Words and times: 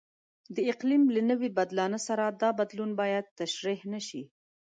د 0.55 0.57
اقلیم 0.71 1.03
له 1.15 1.21
نوي 1.29 1.49
بدلانه 1.59 1.99
سره 2.07 2.25
دا 2.41 2.49
بدلون 2.59 2.91
باید 3.01 3.25
تشریح 3.39 3.79
نشي. 3.93 4.23